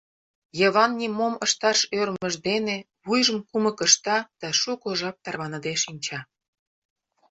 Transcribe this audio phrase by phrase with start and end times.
[0.59, 6.19] Йыван нимом ышташ ӧрмыж дене вуйжым кумык ышта да шуко жап тарваныде шинча.